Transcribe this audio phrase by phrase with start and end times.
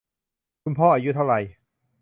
[0.63, 1.35] คุณพ่อ อายุเท่าไหร